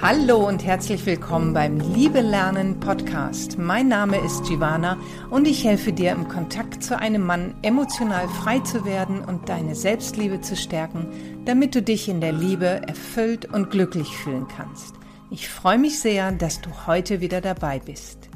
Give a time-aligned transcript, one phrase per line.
[0.00, 3.58] Hallo und herzlich willkommen beim Liebe Lernen Podcast.
[3.58, 4.96] Mein Name ist Giovanna
[5.28, 9.74] und ich helfe dir im Kontakt zu einem Mann emotional frei zu werden und deine
[9.74, 11.08] Selbstliebe zu stärken,
[11.46, 14.94] damit du dich in der Liebe erfüllt und glücklich fühlen kannst.
[15.32, 18.30] Ich freue mich sehr, dass du heute wieder dabei bist.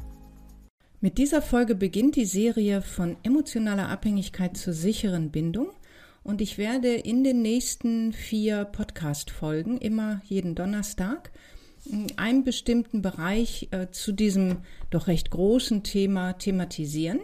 [0.99, 5.69] Mit dieser Folge beginnt die Serie von emotionaler Abhängigkeit zur sicheren Bindung
[6.23, 11.31] und ich werde in den nächsten vier Podcast-Folgen, immer jeden Donnerstag,
[12.15, 14.57] einen bestimmten Bereich äh, zu diesem
[14.89, 17.19] doch recht großen Thema thematisieren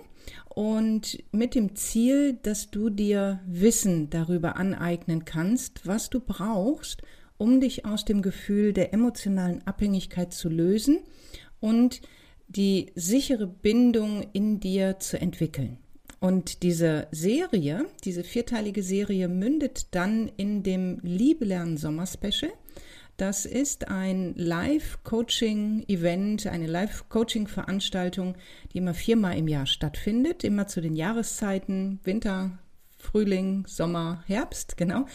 [0.49, 7.01] und mit dem Ziel, dass du dir Wissen darüber aneignen kannst, was du brauchst,
[7.37, 10.99] um dich aus dem Gefühl der emotionalen Abhängigkeit zu lösen
[11.59, 12.01] und
[12.47, 15.77] die sichere Bindung in dir zu entwickeln.
[16.19, 22.51] Und diese Serie, diese vierteilige Serie mündet dann in dem Liebe lernen Sommer Special.
[23.19, 28.35] Das ist ein Live-Coaching-Event, eine Live-Coaching-Veranstaltung,
[28.71, 32.51] die immer viermal im Jahr stattfindet, immer zu den Jahreszeiten Winter,
[32.97, 35.05] Frühling, Sommer, Herbst, genau.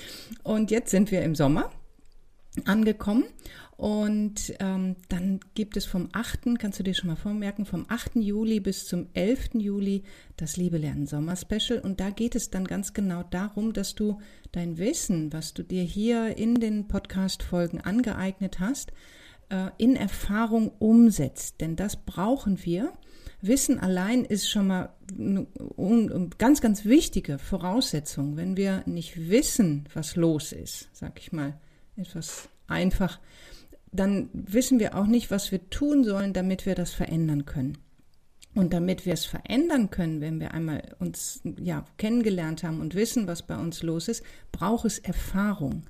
[0.42, 1.70] Und jetzt sind wir im Sommer
[2.64, 3.24] angekommen
[3.76, 8.16] und ähm, dann gibt es vom 8., kannst du dir schon mal vormerken, vom 8.
[8.16, 9.54] Juli bis zum 11.
[9.54, 10.04] Juli
[10.36, 11.80] das Liebe Lernen Sommer Special.
[11.80, 14.20] Und da geht es dann ganz genau darum, dass du
[14.52, 18.92] dein Wissen, was du dir hier in den Podcast-Folgen angeeignet hast,
[19.48, 21.60] äh, in Erfahrung umsetzt.
[21.60, 22.92] Denn das brauchen wir.
[23.40, 28.36] Wissen allein ist schon mal eine ganz, ganz wichtige Voraussetzung.
[28.36, 31.58] Wenn wir nicht wissen, was los ist, sag ich mal,
[31.96, 33.20] etwas einfach,
[33.92, 37.78] dann wissen wir auch nicht, was wir tun sollen, damit wir das verändern können.
[38.54, 43.26] Und damit wir es verändern können, wenn wir einmal uns ja kennengelernt haben und wissen,
[43.26, 44.22] was bei uns los ist,
[44.52, 45.84] braucht es Erfahrung.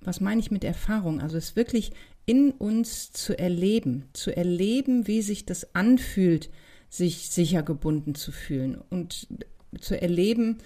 [0.00, 1.20] Was meine ich mit Erfahrung?
[1.20, 1.92] Also es wirklich
[2.26, 6.50] in uns zu erleben, zu erleben, wie sich das anfühlt,
[6.90, 9.28] sich sicher gebunden zu fühlen und
[9.80, 10.58] zu erleben,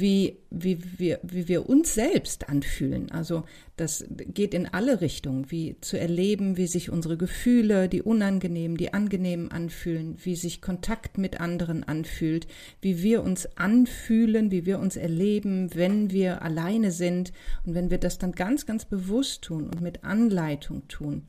[0.00, 3.10] wie, wie, wir, wie wir uns selbst anfühlen.
[3.10, 3.44] Also
[3.76, 8.94] das geht in alle Richtungen, wie zu erleben, wie sich unsere Gefühle, die unangenehmen, die
[8.94, 12.46] angenehmen anfühlen, wie sich Kontakt mit anderen anfühlt,
[12.80, 17.32] wie wir uns anfühlen, wie wir uns erleben, wenn wir alleine sind
[17.64, 21.22] und wenn wir das dann ganz, ganz bewusst tun und mit Anleitung tun.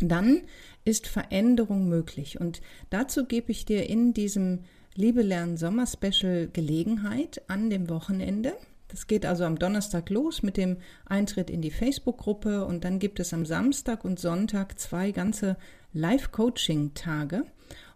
[0.00, 0.42] Dann
[0.84, 2.40] ist Veränderung möglich.
[2.40, 4.60] Und dazu gebe ich dir in diesem
[4.96, 8.52] Liebe Lernen Sommer Special Gelegenheit an dem Wochenende.
[8.86, 13.18] Das geht also am Donnerstag los mit dem Eintritt in die Facebook-Gruppe und dann gibt
[13.18, 15.56] es am Samstag und Sonntag zwei ganze
[15.94, 17.42] Live-Coaching-Tage.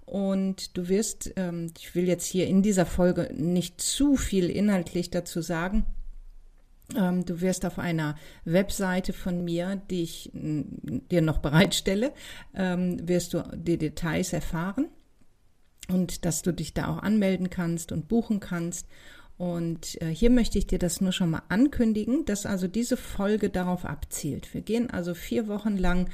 [0.06, 5.10] Und du wirst, ähm, ich will jetzt hier in dieser Folge nicht zu viel inhaltlich
[5.10, 5.84] dazu sagen,
[6.96, 12.12] ähm, Du wirst auf einer Webseite von mir, die ich dir noch bereitstelle,
[12.56, 14.88] ähm, wirst du die Details erfahren
[15.90, 18.86] und dass du dich da auch anmelden kannst und buchen kannst.
[19.38, 23.50] Und äh, hier möchte ich dir das nur schon mal ankündigen, dass also diese Folge
[23.50, 24.52] darauf abzielt.
[24.52, 26.08] Wir gehen also vier Wochen lang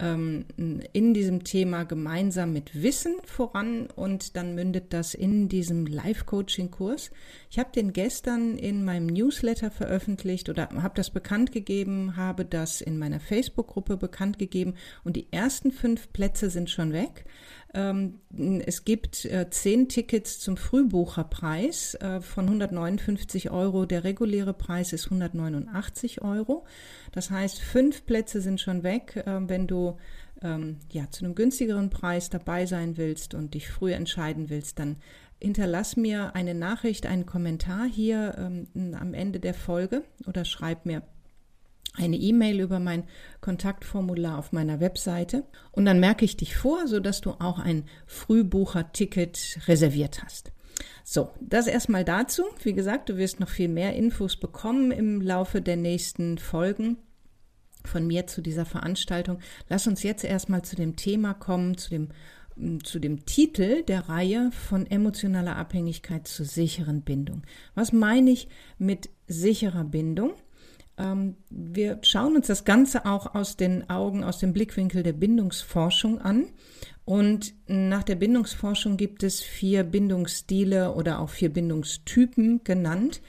[0.00, 7.10] ähm, in diesem Thema gemeinsam mit Wissen voran und dann mündet das in diesem Live-Coaching-Kurs.
[7.50, 12.80] Ich habe den gestern in meinem Newsletter veröffentlicht oder habe das bekannt gegeben, habe das
[12.80, 14.74] in meiner Facebook-Gruppe bekannt gegeben
[15.04, 17.26] und die ersten fünf Plätze sind schon weg.
[17.72, 18.20] Ähm,
[18.66, 23.86] es gibt äh, zehn Tickets zum Frühbucherpreis äh, von 159 Euro.
[23.86, 26.64] Der reguläre Preis ist 189 Euro.
[27.12, 29.22] Das heißt, fünf Plätze sind schon weg.
[29.26, 29.96] Ähm, wenn du
[30.42, 34.96] ähm, ja, zu einem günstigeren Preis dabei sein willst und dich früh entscheiden willst, dann
[35.40, 41.02] hinterlass mir eine Nachricht, einen Kommentar hier am Ende der Folge oder schreib mir
[41.94, 43.04] eine E-Mail über mein
[43.40, 49.60] Kontaktformular auf meiner Webseite und dann merke ich dich vor, sodass du auch ein Frühbucher-Ticket
[49.66, 50.52] reserviert hast.
[51.04, 52.44] So, das erstmal dazu.
[52.62, 56.96] Wie gesagt, du wirst noch viel mehr Infos bekommen im Laufe der nächsten Folgen
[57.84, 59.38] von mir zu dieser Veranstaltung.
[59.68, 62.08] Lass uns jetzt erstmal zu dem Thema kommen, zu dem
[62.82, 67.42] zu dem Titel der Reihe von emotionaler Abhängigkeit zur sicheren Bindung.
[67.74, 70.34] Was meine ich mit sicherer Bindung?
[71.00, 76.20] Ähm, wir schauen uns das Ganze auch aus den Augen, aus dem Blickwinkel der Bindungsforschung
[76.20, 76.46] an.
[77.04, 83.20] Und nach der Bindungsforschung gibt es vier Bindungsstile oder auch vier Bindungstypen genannt.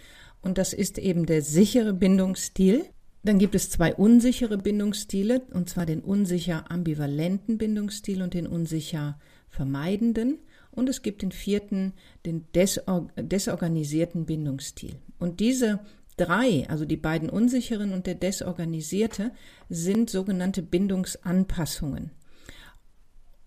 [0.41, 2.85] Und das ist eben der sichere Bindungsstil.
[3.23, 9.19] Dann gibt es zwei unsichere Bindungsstile, und zwar den unsicher ambivalenten Bindungsstil und den unsicher
[9.47, 10.39] vermeidenden.
[10.71, 11.93] Und es gibt den vierten,
[12.25, 14.95] den desorganisierten Bindungsstil.
[15.19, 15.81] Und diese
[16.21, 19.31] drei, also die beiden Unsicheren und der Desorganisierte,
[19.69, 22.11] sind sogenannte Bindungsanpassungen.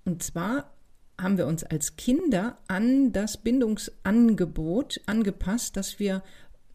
[0.05, 0.73] Und zwar
[1.19, 6.23] haben wir uns als Kinder an das Bindungsangebot angepasst, das wir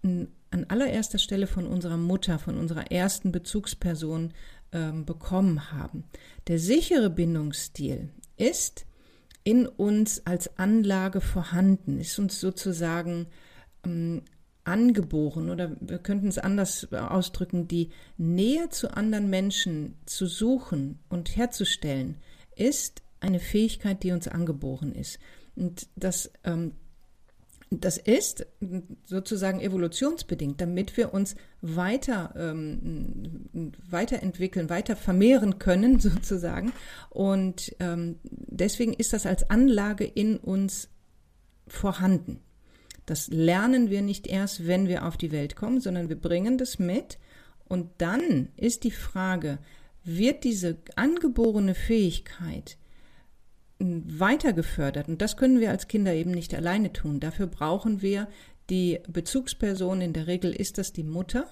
[0.01, 4.34] an allererster Stelle von unserer Mutter, von unserer ersten Bezugsperson
[4.72, 6.06] ähm, bekommen haben.
[6.48, 8.86] Der sichere Bindungsstil ist
[9.44, 13.28] in uns als Anlage vorhanden, ist uns sozusagen
[13.86, 14.22] ähm,
[14.69, 21.36] angeboren oder wir könnten es anders ausdrücken, die Nähe zu anderen Menschen zu suchen und
[21.36, 22.18] herzustellen,
[22.56, 25.19] ist eine Fähigkeit, die uns angeboren ist.
[25.56, 26.74] Und das ähm,
[27.71, 28.48] das ist
[29.06, 36.72] sozusagen evolutionsbedingt, damit wir uns weiter ähm, weiterentwickeln, weiter vermehren können sozusagen.
[37.10, 40.89] Und ähm, deswegen ist das als Anlage in uns
[41.68, 42.39] vorhanden.
[43.09, 46.77] Das lernen wir nicht erst, wenn wir auf die Welt kommen, sondern wir bringen das
[46.77, 47.17] mit.
[47.67, 49.57] Und dann ist die Frage,
[50.03, 52.77] wird diese angeborene Fähigkeit
[53.79, 55.07] weiter gefördert.
[55.07, 57.19] Und das können wir als Kinder eben nicht alleine tun.
[57.19, 58.27] Dafür brauchen wir
[58.69, 60.01] die Bezugsperson.
[60.01, 61.47] In der Regel ist das die Mutter,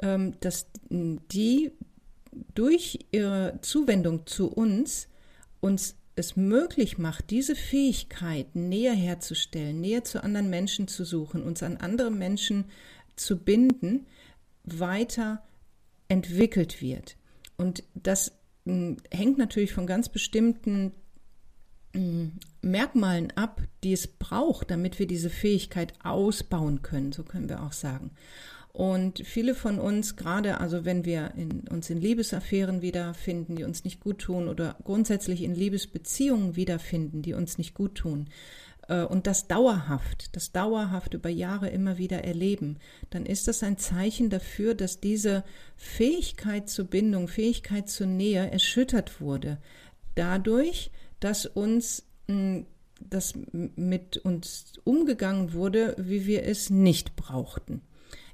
[0.00, 1.72] ähm, dass die
[2.54, 5.08] durch ihre Zuwendung zu uns
[5.60, 11.62] uns es möglich macht, diese Fähigkeit näher herzustellen, näher zu anderen Menschen zu suchen, uns
[11.62, 12.66] an andere Menschen
[13.16, 14.06] zu binden,
[14.64, 15.42] weiter
[16.08, 17.16] entwickelt wird.
[17.56, 18.32] Und das
[18.64, 20.92] hängt natürlich von ganz bestimmten
[22.62, 27.72] Merkmalen ab, die es braucht, damit wir diese Fähigkeit ausbauen können, so können wir auch
[27.72, 28.12] sagen.
[28.72, 33.84] Und viele von uns, gerade also wenn wir in, uns in Liebesaffären wiederfinden, die uns
[33.84, 38.30] nicht gut tun, oder grundsätzlich in Liebesbeziehungen wiederfinden, die uns nicht gut tun,
[38.88, 42.78] äh, und das dauerhaft, das dauerhaft über Jahre immer wieder erleben,
[43.10, 45.44] dann ist das ein Zeichen dafür, dass diese
[45.76, 49.58] Fähigkeit zur Bindung, Fähigkeit zur Nähe erschüttert wurde.
[50.14, 50.90] Dadurch,
[51.20, 52.66] dass uns hm,
[53.10, 57.82] dass mit uns umgegangen wurde, wie wir es nicht brauchten.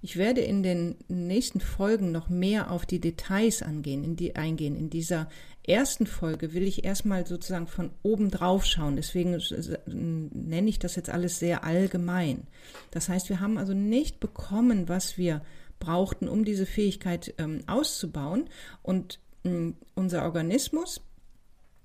[0.00, 4.76] Ich werde in den nächsten Folgen noch mehr auf die Details angehen, in die eingehen.
[4.76, 5.28] In dieser
[5.66, 8.96] ersten Folge will ich erstmal sozusagen von oben drauf schauen.
[8.96, 9.40] Deswegen
[9.86, 12.46] nenne ich das jetzt alles sehr allgemein.
[12.90, 15.42] Das heißt, wir haben also nicht bekommen, was wir
[15.78, 18.48] brauchten, um diese Fähigkeit ähm, auszubauen.
[18.82, 21.00] Und äh, unser Organismus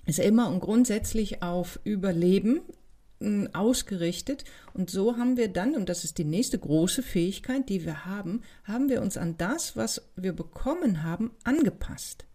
[0.05, 2.61] ist immer und grundsätzlich auf Überleben
[3.23, 4.43] hm, ausgerichtet.
[4.73, 8.41] Und so haben wir dann, und das ist die nächste große Fähigkeit, die wir haben,
[8.63, 12.25] haben wir uns an das, was wir bekommen haben, angepasst.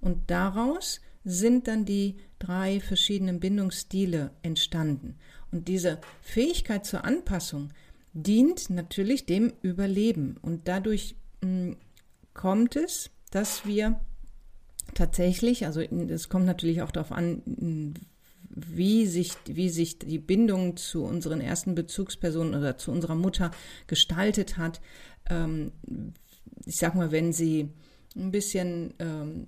[0.00, 5.16] Und daraus sind dann die drei verschiedenen Bindungsstile entstanden.
[5.50, 7.70] Und diese Fähigkeit zur Anpassung
[8.12, 10.36] dient natürlich dem Überleben.
[10.42, 11.76] Und dadurch hm,
[12.34, 14.00] kommt es, dass wir
[14.94, 17.94] tatsächlich, also es kommt natürlich auch darauf an,
[18.56, 23.50] wie sich, wie sich die Bindung zu unseren ersten Bezugspersonen oder zu unserer Mutter
[23.86, 24.80] gestaltet hat.
[25.28, 25.72] Ähm,
[26.64, 27.68] ich sag mal, wenn sie
[28.16, 29.44] ein bisschen ähm,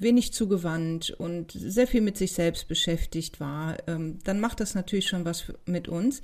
[0.00, 5.06] wenig zugewandt und sehr viel mit sich selbst beschäftigt war, ähm, dann macht das natürlich
[5.06, 6.22] schon was mit uns.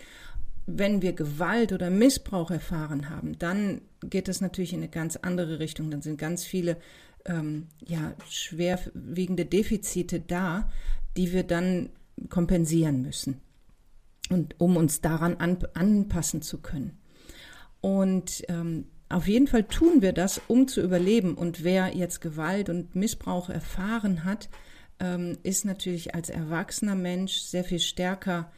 [0.67, 5.59] Wenn wir Gewalt oder Missbrauch erfahren haben, dann geht das natürlich in eine ganz andere
[5.59, 5.91] Richtung.
[5.91, 6.79] Dann sind ganz viele
[7.27, 10.71] ähm, ja, schwerwiegende Defizite da,
[11.17, 11.91] die wir dann
[12.29, 13.41] kompensieren müssen.
[14.29, 16.99] Und um uns daran an, anpassen zu können.
[17.81, 21.35] Und ähm, auf jeden Fall tun wir das, um zu überleben.
[21.35, 24.49] Und wer jetzt Gewalt und Missbrauch erfahren hat,
[25.01, 28.53] ähm, ist natürlich als erwachsener Mensch sehr viel stärker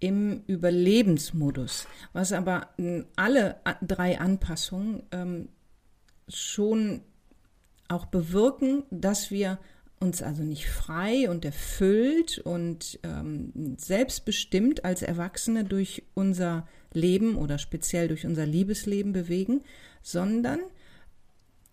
[0.00, 1.86] im Überlebensmodus.
[2.12, 2.68] Was aber
[3.16, 5.48] alle drei Anpassungen ähm,
[6.28, 7.02] schon
[7.88, 9.58] auch bewirken, dass wir
[10.00, 17.58] uns also nicht frei und erfüllt und ähm, selbstbestimmt als Erwachsene durch unser Leben oder
[17.58, 19.62] speziell durch unser Liebesleben bewegen,
[20.02, 20.60] sondern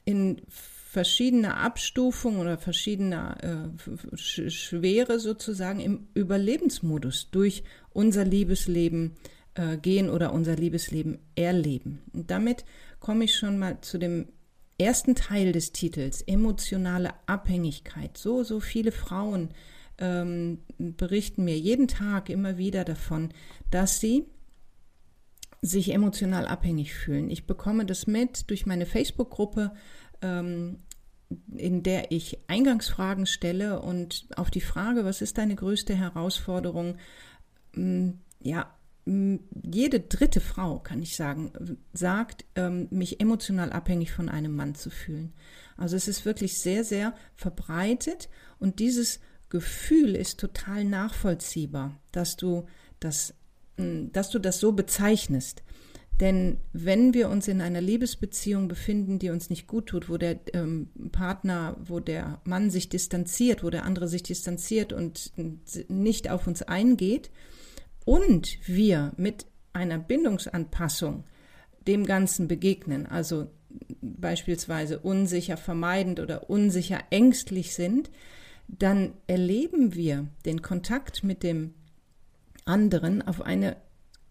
[0.05, 9.15] in verschiedener Abstufung oder verschiedener äh, Schwere sozusagen im Überlebensmodus durch unser Liebesleben
[9.55, 12.01] äh, gehen oder unser Liebesleben erleben.
[12.13, 12.65] Und damit
[13.00, 14.27] komme ich schon mal zu dem
[14.77, 18.17] ersten Teil des Titels, emotionale Abhängigkeit.
[18.17, 19.50] So, so viele Frauen
[19.98, 23.29] ähm, berichten mir jeden Tag immer wieder davon,
[23.72, 24.25] dass sie
[25.62, 27.29] sich emotional abhängig fühlen.
[27.29, 29.72] Ich bekomme das mit durch meine Facebook-Gruppe,
[30.22, 30.79] ähm,
[31.55, 36.98] in der ich Eingangsfragen stelle und auf die Frage, was ist deine größte Herausforderung,
[37.75, 38.75] ähm, ja,
[39.06, 41.52] jede dritte Frau, kann ich sagen,
[41.94, 45.34] sagt, ähm, mich emotional abhängig von einem Mann zu fühlen.
[45.78, 49.20] Also es ist wirklich sehr, sehr verbreitet und dieses
[49.50, 52.66] Gefühl ist total nachvollziehbar, dass du
[53.00, 53.36] das,
[53.78, 55.62] dass du das so bezeichnest.
[56.20, 60.40] Denn wenn wir uns in einer Liebesbeziehung befinden, die uns nicht gut tut, wo der
[60.54, 65.34] ähm, Partner, wo der Mann sich distanziert, wo der andere sich distanziert und
[65.90, 67.32] nicht auf uns eingeht,
[68.06, 71.26] und wir mit einer Bindungsanpassung
[71.88, 73.48] dem Ganzen begegnen, also
[74.02, 78.10] beispielsweise unsicher vermeidend oder unsicher ängstlich sind,
[78.68, 81.74] dann erleben wir den Kontakt mit dem
[82.64, 83.78] anderen auf eine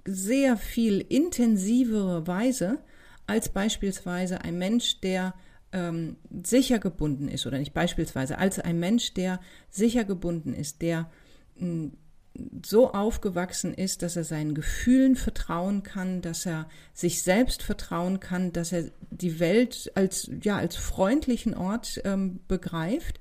[0.04, 2.78] sehr viel intensivere Weise
[3.26, 5.35] als beispielsweise ein Mensch, der
[5.73, 9.40] ähm, sicher gebunden ist, oder nicht beispielsweise, als ein Mensch, der
[9.71, 11.11] sicher gebunden ist, der
[11.57, 11.93] mh,
[12.64, 18.53] so aufgewachsen ist, dass er seinen Gefühlen vertrauen kann, dass er sich selbst vertrauen kann,
[18.53, 23.21] dass er die Welt als, ja, als freundlichen Ort ähm, begreift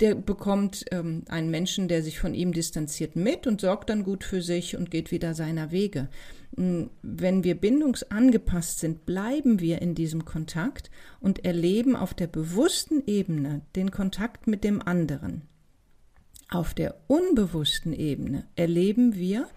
[0.00, 4.24] der bekommt ähm, einen Menschen, der sich von ihm distanziert, mit und sorgt dann gut
[4.24, 6.08] für sich und geht wieder seiner Wege.
[6.56, 10.90] Hm, wenn wir bindungsangepasst sind, bleiben wir in diesem Kontakt
[11.20, 15.42] und erleben auf der bewussten Ebene den Kontakt mit dem anderen.
[16.48, 19.48] Auf der unbewussten Ebene erleben wir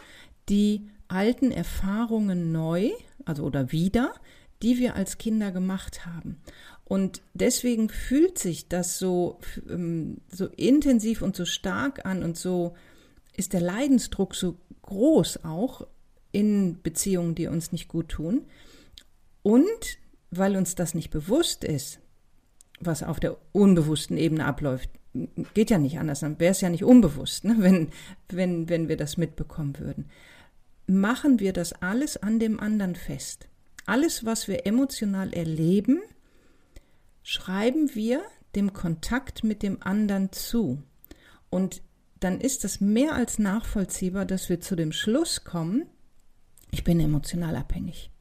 [0.49, 2.89] die alten Erfahrungen neu,
[3.25, 4.13] also oder wieder,
[4.61, 6.41] die wir als Kinder gemacht haben.
[6.85, 12.75] Und deswegen fühlt sich das so, ähm, so intensiv und so stark an und so
[13.37, 15.85] ist der Leidensdruck so groß auch
[16.31, 18.45] in Beziehungen, die uns nicht gut tun.
[19.43, 19.99] Und
[20.31, 21.99] weil uns das nicht bewusst ist,
[22.79, 26.83] was auf der unbewussten Ebene abläuft, geht ja nicht anders, dann wäre es ja nicht
[26.83, 27.89] unbewusst, ne, wenn,
[28.29, 30.09] wenn, wenn wir das mitbekommen würden.
[30.87, 33.47] Machen wir das alles an dem anderen fest.
[33.85, 35.99] Alles, was wir emotional erleben,
[37.23, 38.21] schreiben wir
[38.55, 40.81] dem Kontakt mit dem anderen zu.
[41.49, 41.81] Und
[42.19, 45.85] dann ist es mehr als nachvollziehbar, dass wir zu dem Schluss kommen,
[46.71, 48.11] ich bin emotional abhängig.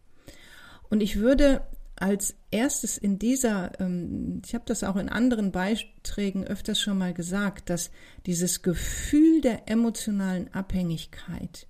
[0.88, 1.66] Und ich würde
[2.00, 7.12] als erstes in dieser, ähm, ich habe das auch in anderen Beiträgen öfters schon mal
[7.12, 7.90] gesagt, dass
[8.26, 11.67] dieses Gefühl der emotionalen Abhängigkeit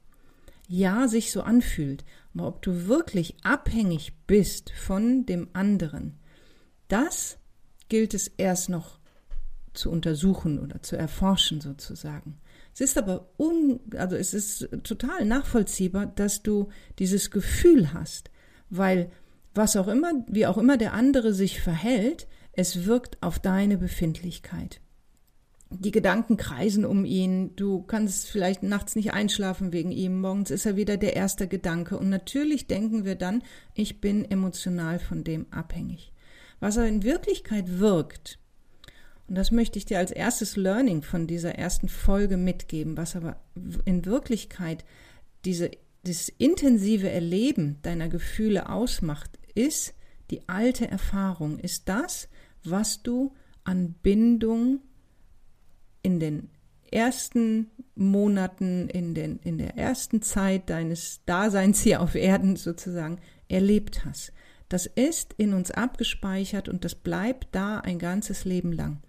[0.69, 2.05] ja sich so anfühlt,
[2.35, 6.19] aber ob du wirklich abhängig bist von dem anderen,
[6.89, 7.39] das
[7.89, 8.99] gilt es erst noch
[9.73, 12.39] zu untersuchen oder zu erforschen sozusagen.
[12.75, 16.69] Es ist aber un, also es ist total nachvollziehbar, dass du
[16.99, 18.31] dieses Gefühl hast,
[18.71, 19.11] weil
[19.59, 24.81] was auch immer, wie auch immer der andere sich verhält, es wirkt auf deine Befindlichkeit.
[25.71, 30.65] Die Gedanken kreisen um ihn, du kannst vielleicht nachts nicht einschlafen wegen ihm, morgens ist
[30.65, 33.43] er wieder der erste Gedanke und natürlich denken wir dann,
[33.75, 36.13] ich bin emotional von dem abhängig
[36.61, 38.39] was er in Wirklichkeit wirkt.
[39.29, 43.37] Und das möchte ich dir als erstes Learning von dieser ersten Folge mitgeben, was aber
[43.85, 44.85] in Wirklichkeit
[45.45, 45.71] diese,
[46.07, 49.95] dieses intensive Erleben deiner Gefühle ausmacht, ist
[50.31, 52.29] die alte Erfahrung, ist das,
[52.63, 53.35] was du
[53.65, 54.81] an Bindung
[56.03, 56.51] in den
[56.91, 64.05] ersten Monaten, in, den, in der ersten Zeit deines Daseins hier auf Erden sozusagen erlebt
[64.05, 64.33] hast.
[64.69, 69.03] Das ist in uns abgespeichert und das bleibt da ein ganzes Leben lang.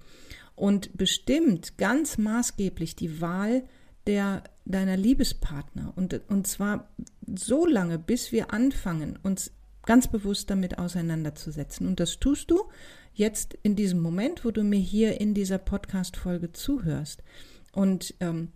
[0.56, 3.64] Und bestimmt ganz maßgeblich die Wahl
[4.08, 5.94] der, deiner Liebespartner.
[5.96, 6.90] Und, und zwar
[7.34, 9.52] so lange, bis wir anfangen, uns
[9.90, 11.88] ganz bewusst damit auseinanderzusetzen.
[11.88, 12.70] Und das tust du
[13.12, 17.24] jetzt in diesem Moment, wo du mir hier in dieser Podcast-Folge zuhörst.
[17.72, 18.50] Und ähm,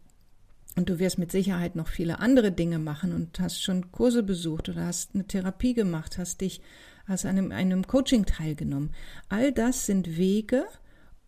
[0.76, 4.70] und du wirst mit Sicherheit noch viele andere Dinge machen und hast schon Kurse besucht
[4.70, 6.62] oder hast eine Therapie gemacht, hast dich
[7.08, 8.92] hast an einem, einem Coaching teilgenommen.
[9.30, 10.66] All das sind Wege,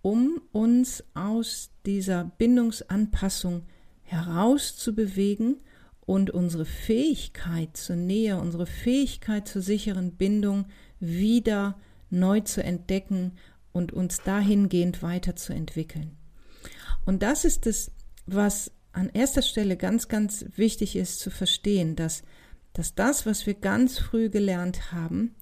[0.04, 3.64] um uns aus dieser Bindungsanpassung
[4.04, 5.62] herauszubewegen
[6.06, 10.66] und unsere Fähigkeit zur Nähe, unsere Fähigkeit zur sicheren Bindung
[11.00, 11.78] wieder
[12.10, 13.34] neu zu entdecken
[13.72, 16.18] und uns dahingehend weiterzuentwickeln.
[17.06, 17.92] Und das ist es,
[18.26, 22.24] was an erster Stelle ganz, ganz wichtig ist zu verstehen, dass,
[22.74, 25.36] dass das, was wir ganz früh gelernt haben,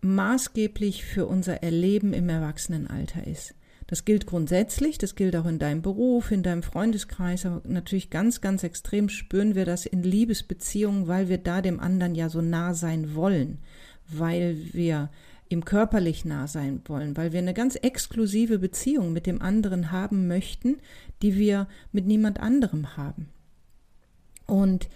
[0.00, 3.54] maßgeblich für unser Erleben im Erwachsenenalter ist.
[3.86, 8.40] Das gilt grundsätzlich, das gilt auch in deinem Beruf, in deinem Freundeskreis, aber natürlich ganz,
[8.40, 12.74] ganz extrem spüren wir das in Liebesbeziehungen, weil wir da dem anderen ja so nah
[12.74, 13.58] sein wollen,
[14.08, 15.10] weil wir
[15.48, 20.26] ihm körperlich nah sein wollen, weil wir eine ganz exklusive Beziehung mit dem anderen haben
[20.26, 20.78] möchten,
[21.22, 23.28] die wir mit niemand anderem haben.
[24.46, 24.88] Und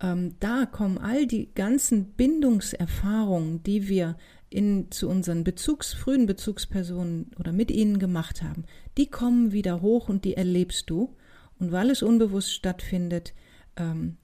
[0.00, 4.16] ähm, da kommen all die ganzen Bindungserfahrungen, die wir
[4.48, 8.64] in, zu unseren Bezugs, frühen Bezugspersonen oder mit ihnen gemacht haben,
[8.96, 11.16] die kommen wieder hoch und die erlebst du.
[11.58, 13.34] Und weil es unbewusst stattfindet,
[13.76, 14.18] ähm,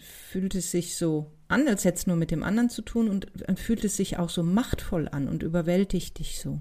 [0.00, 3.26] fühlt es sich so an, als hätte es nur mit dem anderen zu tun und
[3.34, 6.60] dann fühlt es sich auch so machtvoll an und überwältigt dich so.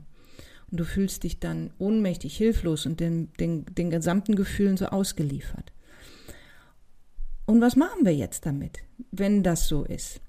[0.69, 5.71] Und du fühlst dich dann ohnmächtig, hilflos und den, den, den gesamten Gefühlen so ausgeliefert.
[7.45, 8.79] Und was machen wir jetzt damit,
[9.11, 10.19] wenn das so ist?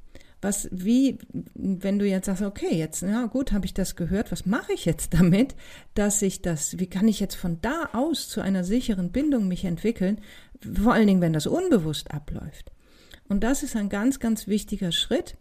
[0.40, 1.18] Was, wie,
[1.54, 4.84] wenn du jetzt sagst, okay, jetzt, ja gut, habe ich das gehört, was mache ich
[4.84, 5.56] jetzt damit,
[5.94, 9.64] dass ich das, wie kann ich jetzt von da aus zu einer sicheren Bindung mich
[9.64, 10.20] entwickeln,
[10.62, 12.70] vor allen Dingen, wenn das unbewusst abläuft.
[13.28, 15.36] Und das ist ein ganz, ganz wichtiger Schritt.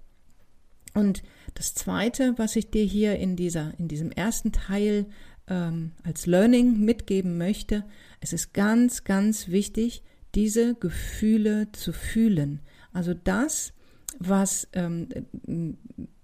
[0.94, 1.24] Und
[1.54, 5.06] das Zweite, was ich dir hier in, dieser, in diesem ersten Teil
[5.48, 7.84] ähm, als Learning mitgeben möchte,
[8.20, 10.04] es ist ganz, ganz wichtig,
[10.36, 12.62] diese Gefühle zu fühlen.
[12.94, 13.74] Also das,
[14.20, 15.10] was, ähm,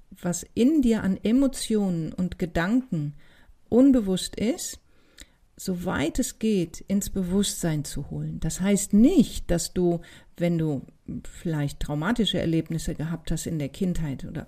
[0.09, 3.13] was in dir an Emotionen und Gedanken
[3.69, 4.79] unbewusst ist,
[5.55, 8.39] soweit es geht, ins Bewusstsein zu holen.
[8.39, 10.01] Das heißt nicht, dass du,
[10.37, 10.81] wenn du
[11.23, 14.47] vielleicht traumatische Erlebnisse gehabt hast in der Kindheit oder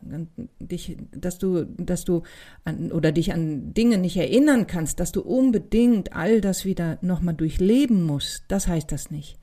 [0.60, 2.24] dich, dass du, dass du
[2.64, 7.36] an, oder dich an Dinge nicht erinnern kannst, dass du unbedingt all das wieder nochmal
[7.36, 8.44] durchleben musst.
[8.48, 9.38] Das heißt das nicht.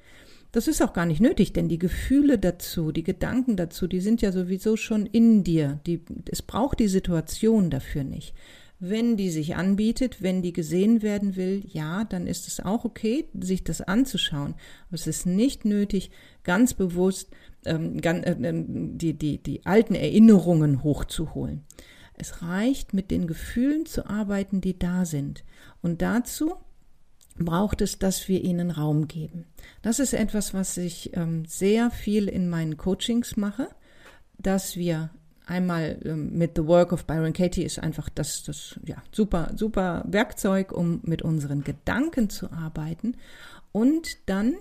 [0.52, 4.20] Das ist auch gar nicht nötig, denn die Gefühle dazu, die Gedanken dazu, die sind
[4.20, 5.80] ja sowieso schon in dir.
[5.86, 8.34] Die, es braucht die Situation dafür nicht.
[8.78, 13.28] Wenn die sich anbietet, wenn die gesehen werden will, ja, dann ist es auch okay,
[13.32, 14.54] sich das anzuschauen.
[14.88, 16.10] Aber es ist nicht nötig,
[16.42, 17.30] ganz bewusst
[17.64, 21.62] ähm, äh, ähm, die, die, die alten Erinnerungen hochzuholen.
[22.12, 25.44] Es reicht, mit den Gefühlen zu arbeiten, die da sind.
[25.80, 26.56] Und dazu
[27.38, 29.46] braucht es, dass wir ihnen Raum geben.
[29.82, 33.68] Das ist etwas, was ich ähm, sehr viel in meinen Coachings mache,
[34.38, 35.10] dass wir
[35.46, 40.04] einmal ähm, mit The Work of Byron Katie ist einfach das, das ja, super, super
[40.06, 43.16] Werkzeug, um mit unseren Gedanken zu arbeiten.
[43.72, 44.54] Und dann,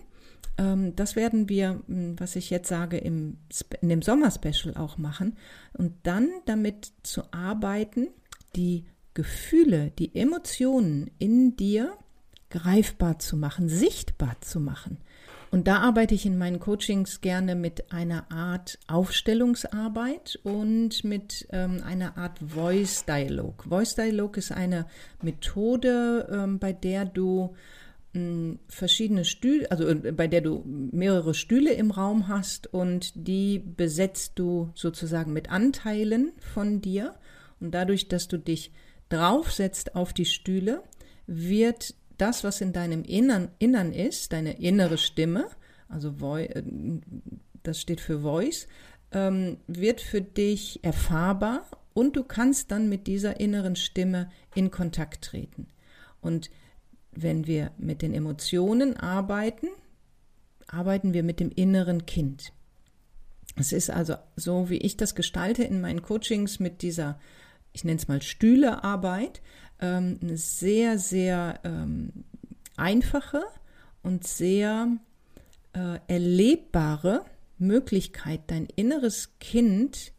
[0.57, 3.37] ähm, das werden wir, hm, was ich jetzt sage, im,
[3.81, 5.37] in dem Sommerspecial auch machen.
[5.73, 8.07] Und dann damit zu arbeiten,
[8.55, 11.93] die Gefühle, die Emotionen in dir
[12.51, 14.97] greifbar zu machen, sichtbar zu machen.
[15.51, 21.81] Und da arbeite ich in meinen Coachings gerne mit einer Art Aufstellungsarbeit und mit ähm,
[21.85, 23.65] einer Art Voice Dialog.
[23.67, 24.85] Voice Dialog ist eine
[25.21, 27.53] Methode, ähm, bei der du
[28.13, 33.59] ähm, verschiedene Stühle, also äh, bei der du mehrere Stühle im Raum hast und die
[33.59, 37.15] besetzt du sozusagen mit Anteilen von dir.
[37.59, 38.71] Und dadurch, dass du dich
[39.09, 40.81] draufsetzt auf die Stühle,
[41.27, 45.47] wird das, was in deinem Innern, Innern ist, deine innere Stimme,
[45.89, 46.63] also äh,
[47.63, 48.67] das steht für Voice,
[49.11, 55.25] ähm, wird für dich erfahrbar und du kannst dann mit dieser inneren Stimme in Kontakt
[55.25, 55.67] treten.
[56.21, 56.49] Und
[57.11, 59.67] wenn wir mit den Emotionen arbeiten,
[60.67, 62.53] arbeiten wir mit dem inneren Kind.
[63.57, 67.19] Es ist also so, wie ich das gestalte in meinen Coachings mit dieser,
[67.73, 69.41] ich nenne es mal Stühlearbeit,
[69.79, 72.25] ähm, eine sehr, sehr ähm,
[72.77, 73.43] einfache
[74.03, 74.97] und sehr
[75.73, 77.25] äh, erlebbare
[77.57, 80.11] Möglichkeit, dein inneres Kind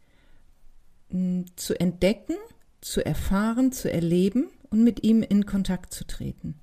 [1.09, 2.35] hm, zu entdecken,
[2.81, 6.55] zu erfahren, zu erleben und mit ihm in Kontakt zu treten.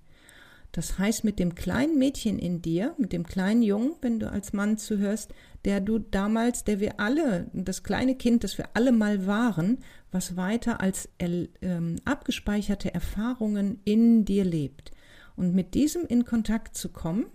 [0.72, 4.52] Das heißt, mit dem kleinen Mädchen in dir, mit dem kleinen Jungen, wenn du als
[4.52, 9.26] Mann zuhörst, der du damals, der wir alle, das kleine Kind, das wir alle mal
[9.26, 9.78] waren,
[10.12, 14.92] was weiter als ähm, abgespeicherte Erfahrungen in dir lebt.
[15.36, 17.26] Und mit diesem in Kontakt zu kommen,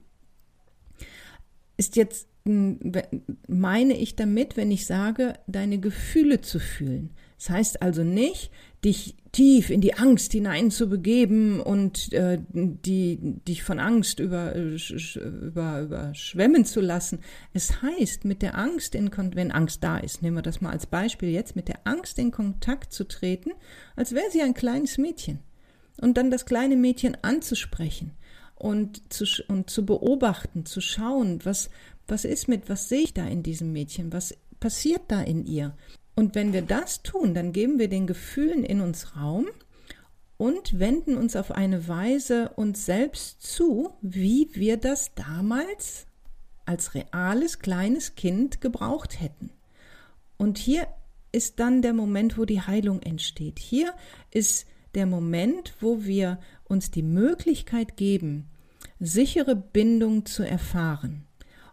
[1.78, 2.80] ist jetzt, hm,
[3.48, 7.12] meine ich damit, wenn ich sage, deine Gefühle zu fühlen.
[7.38, 8.52] Das heißt also nicht,
[8.86, 16.64] dich tief in die Angst hineinzubegeben und äh, die, dich von Angst über, über, überschwemmen
[16.64, 17.20] zu lassen.
[17.54, 20.86] Es heißt, mit der Angst in wenn Angst da ist, nehmen wir das mal als
[20.86, 23.52] Beispiel jetzt, mit der Angst in Kontakt zu treten,
[23.98, 25.40] als wäre sie ein kleines Mädchen.
[26.00, 28.12] Und dann das kleine Mädchen anzusprechen
[28.56, 31.70] und zu, und zu beobachten, zu schauen, was,
[32.08, 35.76] was ist mit, was sehe ich da in diesem Mädchen, was passiert da in ihr.
[36.16, 39.48] Und wenn wir das tun, dann geben wir den Gefühlen in uns Raum
[40.38, 46.08] und wenden uns auf eine Weise uns selbst zu, wie wir das damals
[46.66, 49.52] als reales kleines Kind gebraucht hätten.
[50.38, 50.88] Und hier
[51.32, 53.60] ist dann der Moment, wo die Heilung entsteht.
[53.60, 53.94] Hier
[54.32, 58.50] ist der Moment, wo wir uns die Möglichkeit geben,
[59.00, 61.25] sichere Bindung zu erfahren.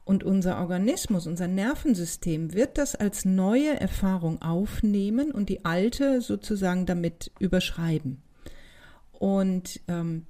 [0.05, 6.87] Und unser Organismus, unser Nervensystem wird das als neue Erfahrung aufnehmen und die alte sozusagen
[6.87, 8.23] damit überschreiben.
[9.13, 10.27] Und ähm,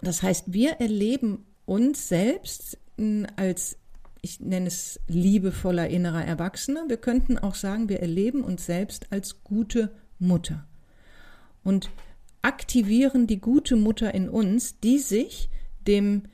[0.00, 3.76] das heißt, wir erleben uns selbst hm, als,
[4.22, 6.84] ich nenne es liebevoller innerer Erwachsener.
[6.88, 10.66] Wir könnten auch sagen, wir erleben uns selbst als gute Mutter.
[11.62, 11.90] Und
[12.40, 15.48] aktivieren die gute Mutter in uns, die sich
[15.86, 16.24] dem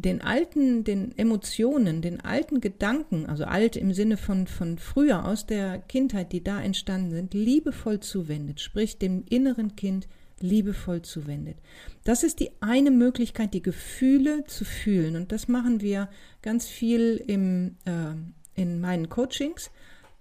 [0.00, 5.46] den alten, den Emotionen, den alten Gedanken, also alt im Sinne von, von früher aus
[5.46, 10.06] der Kindheit, die da entstanden sind, liebevoll zuwendet, sprich dem inneren Kind
[10.40, 11.56] liebevoll zuwendet.
[12.04, 15.16] Das ist die eine Möglichkeit, die Gefühle zu fühlen.
[15.16, 16.08] Und das machen wir
[16.42, 18.14] ganz viel im, äh,
[18.60, 19.70] in meinen Coachings.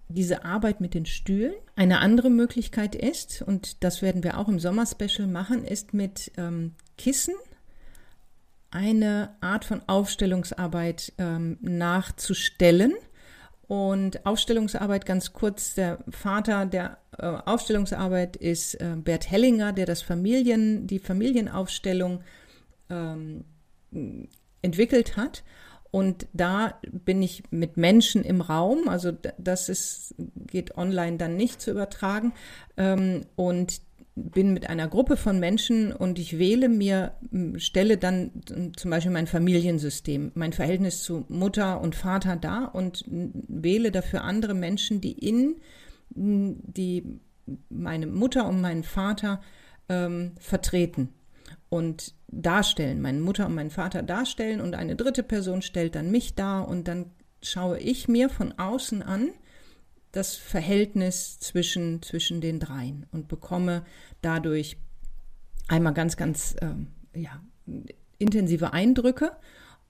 [0.10, 1.54] Diese Arbeit mit den Stühlen.
[1.76, 6.74] Eine andere Möglichkeit ist, und das werden wir auch im Sommerspecial machen, ist mit ähm,
[6.98, 7.36] Kissen
[8.72, 12.94] eine Art von Aufstellungsarbeit ähm, nachzustellen.
[13.68, 20.02] Und Aufstellungsarbeit ganz kurz, der Vater der äh, Aufstellungsarbeit ist äh, Bert Hellinger, der das
[20.02, 22.24] Familien, die Familienaufstellung
[22.90, 23.44] ähm,
[24.62, 25.44] entwickelt hat.
[25.92, 31.62] Und da bin ich mit Menschen im Raum, also das ist, geht online dann nicht
[31.62, 32.34] zu übertragen.
[32.78, 33.82] Ähm, und
[34.18, 37.14] bin mit einer Gruppe von Menschen und ich wähle mir,
[37.58, 38.32] stelle dann
[38.76, 44.56] zum Beispiel mein Familiensystem, mein Verhältnis zu Mutter und Vater da und wähle dafür andere
[44.56, 45.58] Menschen, die in
[46.10, 47.20] die
[47.70, 49.40] meine Mutter und meinen Vater
[49.88, 51.10] ähm, vertreten
[51.70, 56.36] und darstellen, meine Mutter und meinen Vater darstellen und eine dritte Person stellt dann mich
[56.36, 59.30] dar und dann schaue ich mir von außen an,
[60.18, 63.86] das Verhältnis zwischen, zwischen den dreien und bekomme
[64.22, 64.78] dadurch
[65.68, 67.42] einmal ganz, ganz äh, ja,
[68.18, 69.32] intensive Eindrücke.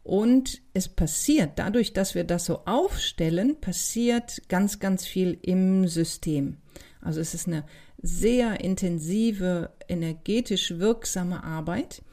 [0.04, 6.58] Und es passiert, dadurch, dass wir das so aufstellen, passiert ganz, ganz viel im System.
[7.02, 7.66] Also es ist eine
[8.02, 12.04] sehr intensive, energetisch wirksame Arbeit.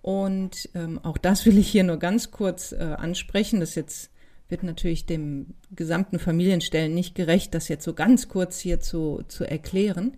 [0.00, 3.60] Und ähm, auch das will ich hier nur ganz kurz äh, ansprechen.
[3.60, 4.10] Das ist jetzt
[4.48, 9.44] wird natürlich dem gesamten Familienstellen nicht gerecht, das jetzt so ganz kurz hier zu, zu
[9.44, 10.16] erklären.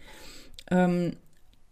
[0.70, 1.16] Ähm,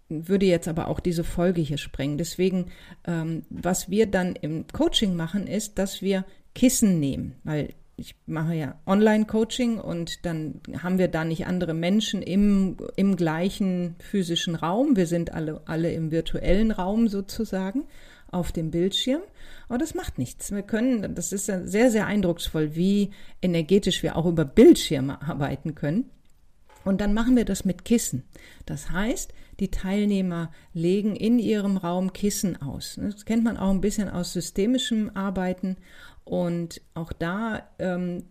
[0.09, 2.19] würde jetzt aber auch diese Folge hier sprengen.
[2.19, 2.67] Deswegen,
[3.07, 8.55] ähm, was wir dann im Coaching machen, ist, dass wir Kissen nehmen, weil ich mache
[8.55, 14.97] ja Online-Coaching und dann haben wir da nicht andere Menschen im, im gleichen physischen Raum.
[14.97, 17.85] Wir sind alle, alle im virtuellen Raum sozusagen
[18.31, 19.23] auf dem Bildschirm.
[19.69, 20.51] Aber das macht nichts.
[20.51, 23.11] Wir können, das ist sehr, sehr eindrucksvoll, wie
[23.43, 26.11] energetisch wir auch über Bildschirme arbeiten können.
[26.85, 28.25] Und dann machen wir das mit Kissen.
[28.65, 32.99] Das heißt, die Teilnehmer legen in ihrem Raum Kissen aus.
[33.01, 35.77] Das kennt man auch ein bisschen aus systemischem Arbeiten.
[36.25, 38.25] Und auch da ähm,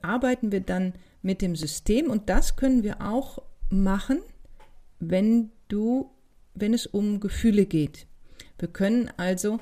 [0.00, 2.10] arbeiten wir dann mit dem System.
[2.10, 4.20] Und das können wir auch machen,
[5.00, 6.10] wenn du,
[6.54, 8.06] wenn es um Gefühle geht.
[8.62, 9.58] Wir können also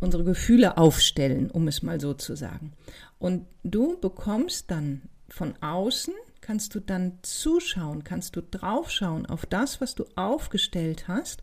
[0.00, 2.72] unsere Gefühle aufstellen, um es mal so zu sagen.
[3.18, 9.82] Und du bekommst dann von außen, kannst du dann zuschauen, kannst du draufschauen auf das,
[9.82, 11.42] was du aufgestellt hast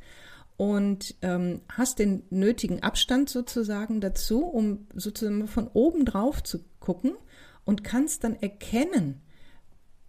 [0.58, 7.14] und ähm, hast den nötigen Abstand sozusagen dazu, um sozusagen von oben drauf zu gucken
[7.66, 9.22] und kannst dann erkennen,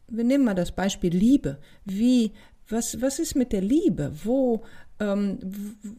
[0.08, 2.32] wir nehmen mal das Beispiel Liebe, wie,
[2.68, 4.12] was, was ist mit der Liebe?
[4.24, 4.62] Wo,
[4.98, 5.38] ähm,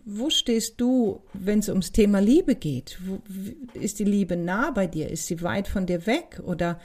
[0.06, 3.00] wo stehst du, wenn es ums Thema Liebe geht?
[3.06, 3.20] Wo,
[3.74, 5.10] ist die Liebe nah bei dir?
[5.10, 6.42] Ist sie weit von dir weg?
[6.44, 6.80] Oder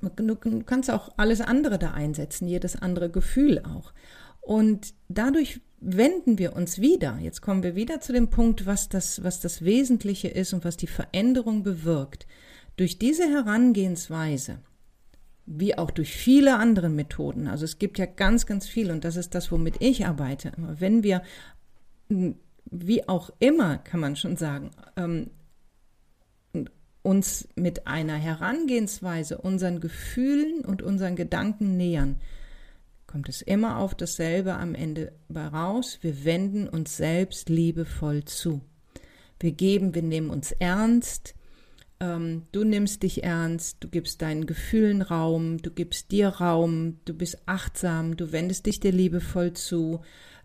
[0.00, 3.92] du kannst auch alles andere da einsetzen, jedes andere Gefühl auch.
[4.40, 7.18] Und dadurch wenden wir uns wieder.
[7.20, 10.76] Jetzt kommen wir wieder zu dem Punkt, was das, was das Wesentliche ist und was
[10.76, 12.26] die Veränderung bewirkt.
[12.76, 14.60] Durch diese Herangehensweise
[15.52, 17.48] wie auch durch viele andere Methoden.
[17.48, 20.52] Also es gibt ja ganz, ganz viel und das ist das, womit ich arbeite.
[20.56, 21.22] Wenn wir,
[22.08, 25.30] wie auch immer, kann man schon sagen, ähm,
[27.02, 32.20] uns mit einer Herangehensweise unseren Gefühlen und unseren Gedanken nähern,
[33.08, 35.98] kommt es immer auf dasselbe am Ende raus.
[36.00, 38.60] Wir wenden uns selbst liebevoll zu.
[39.40, 41.34] Wir geben, wir nehmen uns ernst,
[42.00, 47.14] ähm, du nimmst dich ernst, du gibst deinen Gefühlen Raum, du gibst dir Raum, du
[47.14, 50.00] bist achtsam, du wendest dich dir liebevoll zu.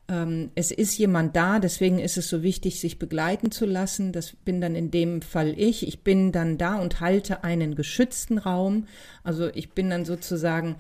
[0.08, 4.12] Ähm, es ist jemand da, deswegen ist es so wichtig, sich begleiten zu lassen.
[4.12, 5.88] Das bin dann in dem Fall ich.
[5.88, 8.88] Ich bin dann da und halte einen geschützten Raum.
[9.24, 10.76] Also ich bin dann sozusagen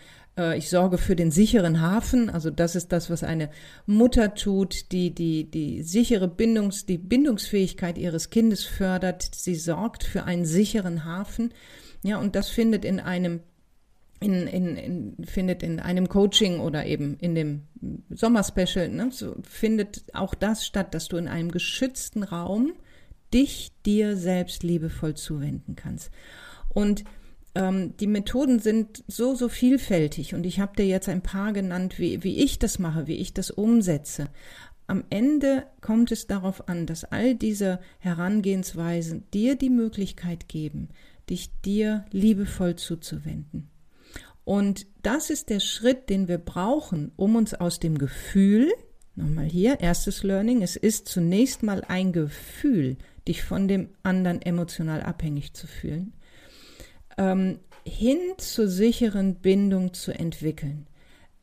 [0.57, 2.29] ich sorge für den sicheren Hafen.
[2.29, 3.49] Also das ist das, was eine
[3.85, 9.29] Mutter tut, die die, die sichere Bindungs, die Bindungsfähigkeit ihres Kindes fördert.
[9.33, 11.53] Sie sorgt für einen sicheren Hafen.
[12.03, 13.41] Ja, und das findet in einem
[14.19, 17.63] in, in, in, findet in einem Coaching oder eben in dem
[18.09, 22.73] Sommerspecial, ne, so findet auch das statt, dass du in einem geschützten Raum
[23.33, 26.11] dich dir selbst liebevoll zuwenden kannst.
[26.69, 27.03] Und
[27.55, 31.97] ähm, die Methoden sind so, so vielfältig und ich habe dir jetzt ein paar genannt,
[31.97, 34.27] wie, wie ich das mache, wie ich das umsetze.
[34.87, 40.89] Am Ende kommt es darauf an, dass all diese Herangehensweisen dir die Möglichkeit geben,
[41.29, 43.69] dich dir liebevoll zuzuwenden.
[44.43, 48.71] Und das ist der Schritt, den wir brauchen, um uns aus dem Gefühl,
[49.15, 55.01] nochmal hier, erstes Learning, es ist zunächst mal ein Gefühl, dich von dem anderen emotional
[55.01, 56.13] abhängig zu fühlen,
[57.17, 60.87] ähm, hin zur sicheren Bindung zu entwickeln.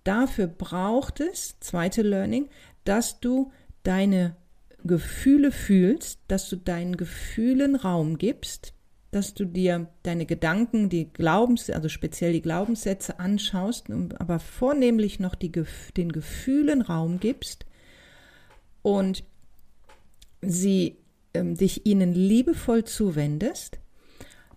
[0.05, 2.49] Dafür braucht es, zweite Learning,
[2.85, 3.53] dass du
[3.85, 4.37] deine
[4.85, 8.75] Gefühle fühlst, dass du deinen Gefühlen Raum gibst,
[9.13, 15.35] dass du dir deine Gedanken, die Glaubens, also speziell die Glaubenssätze anschaust, aber vornehmlich noch
[15.35, 15.53] die,
[15.97, 17.67] den Gefühlen Raum gibst
[18.81, 19.23] und
[20.41, 20.97] sie
[21.35, 23.79] ähm, dich ihnen liebevoll zuwendest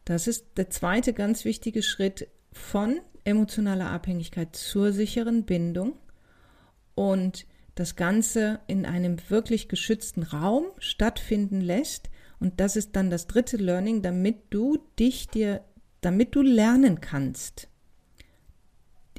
[0.06, 5.94] das ist der zweite ganz wichtige Schritt von emotionaler Abhängigkeit zur sicheren Bindung
[6.94, 12.10] und das Ganze in einem wirklich geschützten Raum stattfinden lässt.
[12.40, 15.62] Und das ist dann das dritte Learning, damit du dich dir,
[16.02, 17.68] damit du lernen kannst,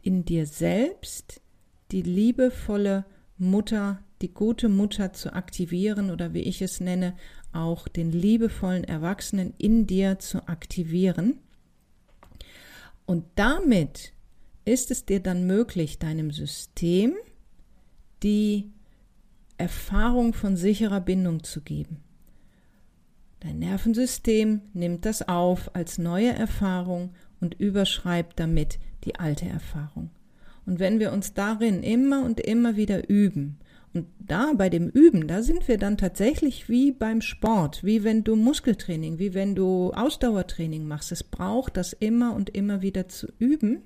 [0.03, 1.43] in dir selbst
[1.91, 3.05] die liebevolle
[3.37, 7.17] Mutter, die gute Mutter zu aktivieren oder wie ich es nenne,
[7.57, 11.39] auch den liebevollen Erwachsenen in dir zu aktivieren.
[13.07, 14.13] Und damit
[14.65, 17.15] ist es dir dann möglich, deinem System
[18.23, 18.71] die
[19.59, 22.03] Erfahrung von sicherer Bindung zu geben.
[23.41, 30.11] Dein Nervensystem nimmt das auf als neue Erfahrung und überschreibt damit die alte Erfahrung.
[30.65, 33.59] Und wenn wir uns darin immer und immer wieder üben,
[33.97, 38.25] und da bei dem Üben, da sind wir dann tatsächlich wie beim Sport, wie wenn
[38.25, 41.13] du Muskeltraining, wie wenn du Ausdauertraining machst.
[41.13, 43.83] Es braucht das immer und immer wieder zu üben,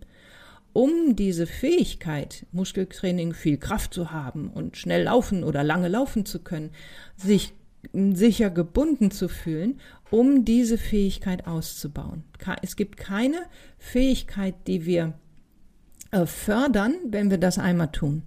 [0.72, 6.40] um diese Fähigkeit, Muskeltraining viel Kraft zu haben und schnell laufen oder lange laufen zu
[6.40, 6.70] können,
[7.16, 7.52] sich
[7.92, 12.24] sicher gebunden zu fühlen, um diese Fähigkeit auszubauen.
[12.62, 13.42] Es gibt keine
[13.78, 15.14] Fähigkeit, die wir
[16.10, 18.22] äh, fördern, wenn wir das einmal tun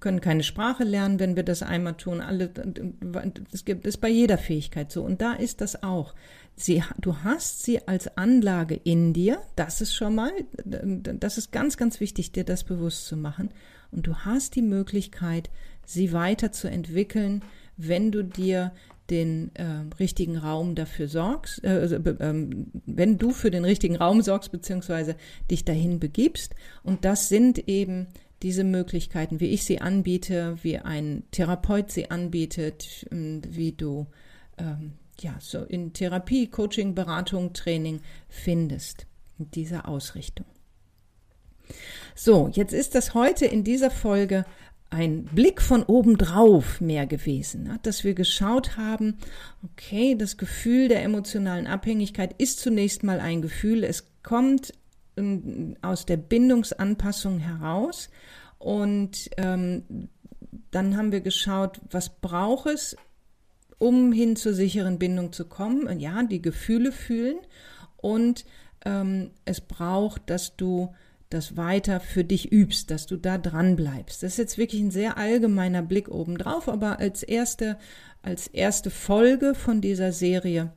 [0.00, 2.20] können keine Sprache lernen, wenn wir das einmal tun.
[2.20, 5.02] Alle, das gibt es bei jeder Fähigkeit so.
[5.02, 6.14] Und da ist das auch.
[6.54, 9.40] Sie, du hast sie als Anlage in dir.
[9.56, 10.32] Das ist schon mal,
[10.64, 13.50] das ist ganz, ganz wichtig, dir das bewusst zu machen.
[13.90, 15.50] Und du hast die Möglichkeit,
[15.84, 17.42] sie weiterzuentwickeln,
[17.76, 18.72] wenn du dir
[19.10, 19.64] den äh,
[20.00, 22.50] richtigen Raum dafür sorgst, äh, äh,
[22.86, 25.16] wenn du für den richtigen Raum sorgst, beziehungsweise
[25.50, 26.54] dich dahin begibst.
[26.82, 28.08] Und das sind eben
[28.42, 34.06] diese Möglichkeiten, wie ich sie anbiete, wie ein Therapeut sie anbietet, ähm, wie du
[34.58, 39.06] ähm, ja so in Therapie, Coaching, Beratung, Training findest
[39.38, 40.46] in dieser Ausrichtung.
[42.14, 44.44] So, jetzt ist das heute in dieser Folge
[44.88, 47.78] ein Blick von oben drauf mehr gewesen, ne?
[47.82, 49.18] dass wir geschaut haben,
[49.64, 54.72] okay, das Gefühl der emotionalen Abhängigkeit ist zunächst mal ein Gefühl, es kommt
[55.82, 58.10] aus der Bindungsanpassung heraus.
[58.58, 60.08] Und ähm,
[60.70, 62.96] dann haben wir geschaut, was braucht es,
[63.78, 65.86] um hin zur sicheren Bindung zu kommen.
[65.86, 67.38] Und ja, die Gefühle fühlen.
[67.96, 68.44] Und
[68.84, 70.94] ähm, es braucht, dass du
[71.30, 74.22] das weiter für dich übst, dass du da dran bleibst.
[74.22, 77.78] Das ist jetzt wirklich ein sehr allgemeiner Blick obendrauf, aber als erste,
[78.22, 80.72] als erste Folge von dieser Serie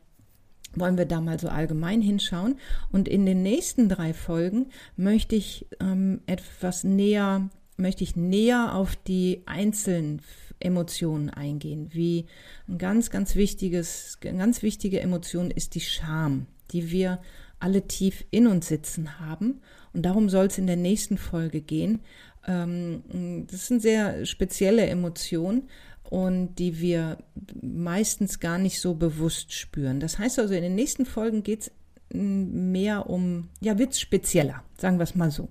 [0.75, 2.55] wollen wir da mal so allgemein hinschauen.
[2.91, 8.95] Und in den nächsten drei Folgen möchte ich ähm, etwas näher, möchte ich näher auf
[8.95, 10.21] die einzelnen
[10.59, 11.89] Emotionen eingehen.
[11.93, 12.25] Wie
[12.67, 17.19] ein ganz, ganz wichtiges, ganz wichtige Emotion ist die Scham, die wir
[17.59, 19.61] alle tief in uns sitzen haben.
[19.93, 22.01] Und darum soll es in der nächsten Folge gehen.
[22.47, 25.63] Ähm, das ist eine sehr spezielle Emotion
[26.09, 27.17] und die wir
[27.61, 29.99] meistens gar nicht so bewusst spüren.
[29.99, 31.71] Das heißt also, in den nächsten Folgen geht es
[32.11, 35.49] mehr um, ja, wird spezieller, sagen wir es mal so.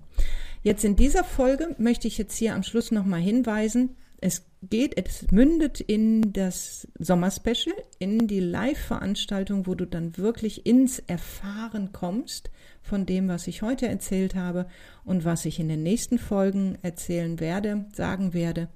[0.61, 5.31] Jetzt in dieser Folge möchte ich jetzt hier am Schluss nochmal hinweisen, Es geht, es
[5.31, 13.05] mündet in das Sommerspecial, in die Live-Veranstaltung, wo du dann wirklich ins Erfahren kommst von
[13.05, 14.67] dem, was ich heute erzählt habe
[15.05, 18.67] und was ich in den nächsten Folgen erzählen werde, sagen werde.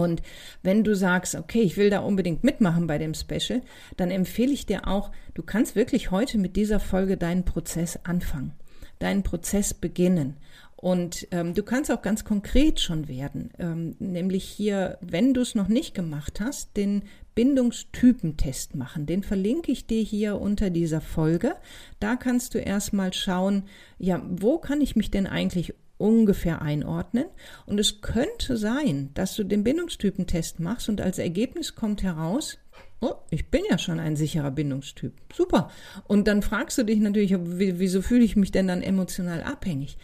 [0.00, 0.22] Und
[0.62, 3.62] wenn du sagst, okay, ich will da unbedingt mitmachen bei dem Special,
[3.96, 8.52] dann empfehle ich dir auch, du kannst wirklich heute mit dieser Folge deinen Prozess anfangen,
[8.98, 10.36] deinen Prozess beginnen.
[10.80, 15.54] Und ähm, du kannst auch ganz konkret schon werden, ähm, nämlich hier, wenn du es
[15.54, 17.02] noch nicht gemacht hast, den
[17.34, 19.04] Bindungstypentest machen.
[19.04, 21.54] Den verlinke ich dir hier unter dieser Folge.
[22.00, 23.64] Da kannst du erstmal schauen,
[23.98, 27.26] ja, wo kann ich mich denn eigentlich ungefähr einordnen.
[27.66, 32.58] Und es könnte sein, dass du den Bindungstypentest machst und als Ergebnis kommt heraus,
[33.00, 35.12] oh, ich bin ja schon ein sicherer Bindungstyp.
[35.34, 35.70] Super.
[36.06, 39.96] Und dann fragst du dich natürlich, wieso fühle ich mich denn dann emotional abhängig?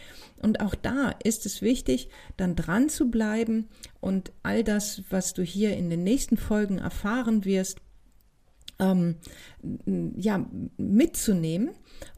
[0.43, 3.69] Und auch da ist es wichtig, dann dran zu bleiben
[4.01, 7.81] und all das, was du hier in den nächsten Folgen erfahren wirst,
[8.79, 9.17] ähm,
[10.17, 10.45] ja,
[10.77, 11.71] mitzunehmen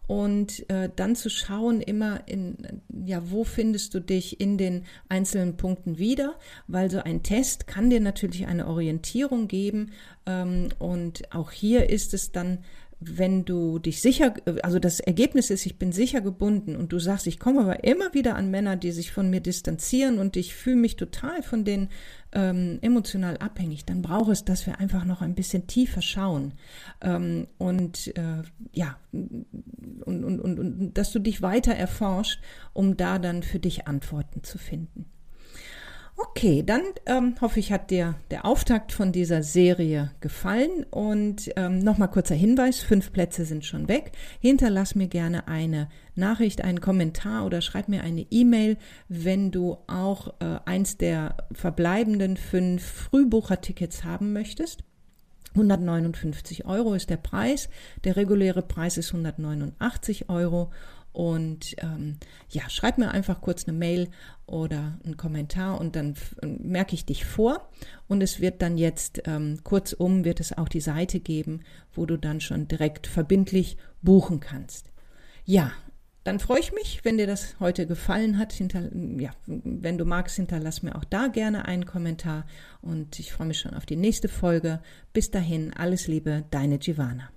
[0.07, 2.57] und äh, dann zu schauen immer in,
[3.05, 6.35] ja, wo findest du dich in den einzelnen Punkten wieder,
[6.67, 9.93] weil so ein Test kann dir natürlich eine Orientierung geben
[10.27, 12.65] ähm, und auch hier ist es dann
[13.01, 17.29] wenn du dich sicher, also das Ergebnis ist, ich bin sicher gebunden und du sagst,
[17.29, 20.77] ich komme aber immer wieder an Männer, die sich von mir distanzieren und ich fühle
[20.77, 21.91] mich total von denen
[22.33, 26.55] ähm, emotional abhängig, dann braucht es, dass wir einfach noch ein bisschen tiefer schauen
[27.01, 32.41] ähm, und äh, ja und, und, und, und dass du dich weiter erforscht,
[32.73, 35.07] um da dann für dich Antworten zu finden.
[36.21, 40.85] Okay, dann ähm, hoffe ich, hat dir der Auftakt von dieser Serie gefallen.
[40.91, 44.11] Und ähm, nochmal kurzer Hinweis, fünf Plätze sind schon weg.
[44.41, 48.79] Hinterlass mir gerne eine Nachricht, einen Kommentar oder schreib mir eine E-Mail,
[49.09, 54.83] wenn du auch äh, eins der verbleibenden fünf Frühbuchertickets haben möchtest.
[55.55, 57.69] 159 Euro ist der Preis.
[58.03, 60.71] Der reguläre Preis ist 189 Euro.
[61.19, 64.09] Und ähm, ja, schreib mir einfach kurz eine Mail
[64.47, 67.69] oder einen Kommentar und dann merke ich dich vor.
[68.07, 72.19] Und es wird dann jetzt ähm, kurzum, wird es auch die Seite geben, wo du
[72.19, 74.93] dann schon direkt verbindlich buchen kannst.
[75.45, 75.73] Ja,
[76.23, 78.53] dann freue ich mich, wenn dir das heute gefallen hat.
[78.53, 82.47] Hinter, ja, wenn du magst, hinterlass mir auch da gerne einen Kommentar
[82.81, 84.81] und ich freue mich schon auf die nächste Folge.
[85.13, 87.29] Bis dahin, alles Liebe, deine Giovanna.